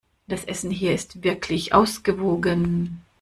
Das 0.27 0.43
Essen 0.45 0.71
hier 0.71 0.95
ist 0.95 1.23
wirklich 1.23 1.75
ausgewogen. 1.75 3.03